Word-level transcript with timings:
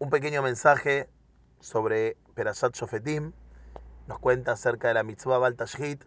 un 0.00 0.08
pequeño 0.08 0.42
mensaje 0.42 1.10
sobre 1.60 2.16
Perashat 2.34 2.74
Shofetim. 2.74 3.32
Nos 4.08 4.18
cuenta 4.18 4.52
acerca 4.52 4.88
de 4.88 4.94
la 4.94 5.02
mitzvah 5.02 5.36
Baltashit 5.36 6.02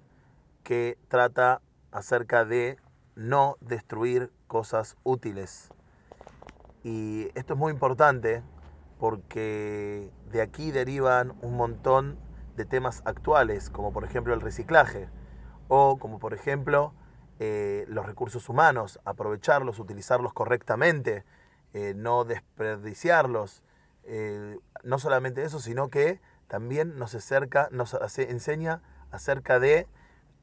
que 0.64 0.98
trata 1.10 1.62
acerca 1.92 2.44
de 2.44 2.78
no 3.16 3.56
destruir 3.62 4.32
cosas 4.48 4.98
útiles. 5.04 5.70
Y 6.84 7.30
esto 7.36 7.54
es 7.54 7.60
muy 7.60 7.72
importante 7.72 8.42
porque 8.98 10.10
de 10.32 10.42
aquí 10.42 10.72
derivan 10.72 11.36
un 11.44 11.56
montón 11.56 12.18
de 12.58 12.66
temas 12.66 13.04
actuales, 13.06 13.70
como 13.70 13.94
por 13.94 14.06
ejemplo 14.06 14.34
el 14.34 14.42
reciclaje, 14.42 15.08
o 15.68 16.00
como 16.00 16.18
por 16.18 16.34
ejemplo 16.34 16.96
eh, 17.40 17.86
los 17.88 18.08
recursos 18.08 18.50
humanos, 18.50 19.00
aprovecharlos, 19.06 19.78
utilizarlos 19.78 20.34
correctamente, 20.34 21.26
eh, 21.74 21.94
no 21.96 22.24
desperdiciarlos. 22.24 23.62
Eh, 24.04 24.60
no 24.84 25.00
solamente 25.00 25.44
eso, 25.44 25.60
sino 25.60 25.90
que 25.90 26.20
también 26.48 26.98
nos 26.98 27.16
acerca, 27.16 27.70
nos 27.72 27.94
enseña 28.18 28.82
acerca 29.12 29.60
de 29.60 29.88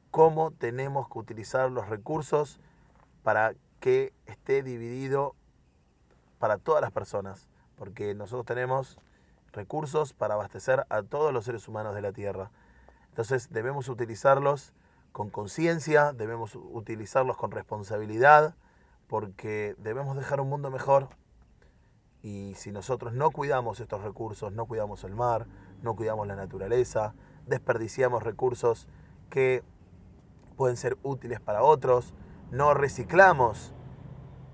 cómo 0.09 0.51
tenemos 0.51 1.07
que 1.09 1.19
utilizar 1.19 1.71
los 1.71 1.87
recursos 1.87 2.59
para 3.23 3.53
que 3.79 4.13
esté 4.25 4.63
dividido 4.63 5.35
para 6.39 6.57
todas 6.57 6.81
las 6.81 6.91
personas, 6.91 7.47
porque 7.77 8.13
nosotros 8.15 8.45
tenemos 8.45 8.97
recursos 9.53 10.13
para 10.13 10.33
abastecer 10.33 10.85
a 10.89 11.03
todos 11.03 11.33
los 11.33 11.45
seres 11.45 11.67
humanos 11.67 11.95
de 11.95 12.01
la 12.01 12.11
Tierra. 12.11 12.51
Entonces 13.09 13.49
debemos 13.51 13.89
utilizarlos 13.89 14.73
con 15.11 15.29
conciencia, 15.29 16.13
debemos 16.13 16.55
utilizarlos 16.55 17.37
con 17.37 17.51
responsabilidad, 17.51 18.55
porque 19.07 19.75
debemos 19.77 20.15
dejar 20.15 20.39
un 20.39 20.49
mundo 20.49 20.71
mejor. 20.71 21.09
Y 22.23 22.53
si 22.55 22.71
nosotros 22.71 23.13
no 23.13 23.31
cuidamos 23.31 23.79
estos 23.79 24.03
recursos, 24.03 24.53
no 24.53 24.65
cuidamos 24.65 25.03
el 25.03 25.15
mar, 25.15 25.47
no 25.81 25.95
cuidamos 25.95 26.27
la 26.27 26.35
naturaleza, 26.35 27.15
desperdiciamos 27.47 28.21
recursos 28.23 28.87
que 29.29 29.63
pueden 30.55 30.77
ser 30.77 30.97
útiles 31.01 31.39
para 31.39 31.63
otros, 31.63 32.13
no 32.51 32.73
reciclamos, 32.73 33.73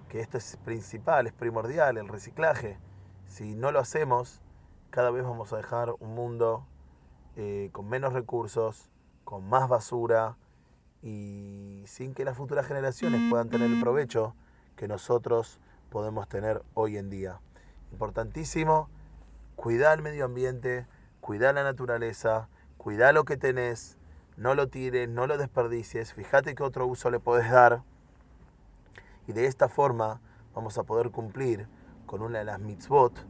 que 0.08 0.22
esto 0.22 0.38
es 0.38 0.58
principal, 0.64 1.28
es 1.28 1.34
primordial, 1.34 1.98
el 1.98 2.08
reciclaje. 2.08 2.80
Si 3.28 3.56
no 3.56 3.72
lo 3.72 3.80
hacemos, 3.80 4.42
cada 4.90 5.12
vez 5.12 5.24
vamos 5.24 5.52
a 5.52 5.58
dejar 5.58 5.94
un 6.00 6.16
mundo 6.16 6.66
eh, 7.36 7.70
con 7.74 7.90
menos 7.90 8.14
recursos, 8.14 8.90
con 9.26 9.48
más 9.50 9.68
basura 9.68 10.38
y 11.02 11.84
sin 11.86 12.14
que 12.14 12.24
las 12.24 12.38
futuras 12.38 12.66
generaciones 12.66 13.22
puedan 13.30 13.50
tener 13.50 13.70
el 13.70 13.80
provecho 13.80 14.36
que 14.76 14.88
nosotros 14.88 15.60
podemos 15.90 16.28
tener 16.30 16.64
hoy 16.74 16.98
en 16.98 17.10
día. 17.10 17.40
Importantísimo, 17.92 18.90
cuidar 19.56 19.98
el 19.98 20.04
medio 20.04 20.26
ambiente, 20.26 20.88
cuidar 21.22 21.56
la 21.56 21.64
naturaleza, 21.64 22.50
cuidar 22.78 23.14
lo 23.14 23.26
que 23.26 23.38
tenés, 23.38 23.98
no 24.38 24.54
lo 24.56 24.68
tires, 24.68 25.10
no 25.10 25.28
lo 25.28 25.38
desperdicies, 25.38 26.14
fíjate 26.14 26.56
qué 26.56 26.64
otro 26.64 26.86
uso 26.88 27.10
le 27.10 27.20
podés 27.20 27.50
dar. 27.50 27.84
Y 29.28 29.34
de 29.34 29.46
esta 29.46 29.68
forma 29.68 30.22
vamos 30.54 30.78
a 30.78 30.84
poder 30.84 31.12
cumplir 31.12 31.68
con 32.06 32.22
una 32.22 32.40
de 32.40 32.46
las 32.46 32.60
mitzvot 32.60 33.26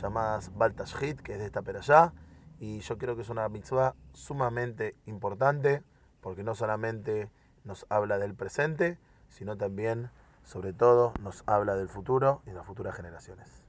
llamadas 0.00 0.52
Baltashit, 0.56 1.20
que 1.20 1.34
es 1.34 1.38
de 1.38 1.46
esta 1.46 1.60
allá 1.60 2.12
Y 2.58 2.80
yo 2.80 2.98
creo 2.98 3.16
que 3.16 3.22
es 3.22 3.28
una 3.28 3.48
mitzvah 3.48 3.94
sumamente 4.12 4.96
importante, 5.06 5.82
porque 6.20 6.42
no 6.42 6.54
solamente 6.54 7.30
nos 7.64 7.86
habla 7.88 8.18
del 8.18 8.34
presente, 8.34 8.98
sino 9.28 9.56
también, 9.56 10.10
sobre 10.42 10.72
todo, 10.72 11.12
nos 11.20 11.42
habla 11.46 11.76
del 11.76 11.88
futuro 11.88 12.42
y 12.46 12.50
de 12.50 12.56
las 12.56 12.66
futuras 12.66 12.94
generaciones. 12.94 13.65